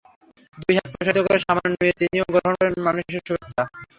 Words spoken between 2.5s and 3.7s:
করলেন মানুষের শুভেচ্ছা।